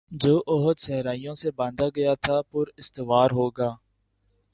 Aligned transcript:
جو 0.11 0.37
عہد 0.47 0.79
صحرائیوں 0.79 1.33
سے 1.35 1.51
باندھا 1.51 1.87
گیا 1.95 2.13
تھا 2.21 2.41
پر 2.51 2.69
استوار 2.77 3.31
ہوگا 3.31 3.69